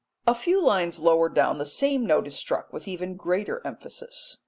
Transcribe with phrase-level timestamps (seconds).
[0.25, 4.39] A few lines lower down the same note is struck with even greater emphasis.